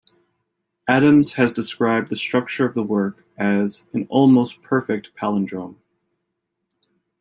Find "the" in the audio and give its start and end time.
2.09-2.15, 2.73-2.81